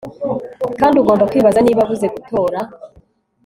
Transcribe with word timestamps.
kandi 0.79 0.95
ugomba 1.01 1.29
kwibaza 1.31 1.59
niba 1.61 1.81
abuze 1.83 2.07
gutora 2.15 2.59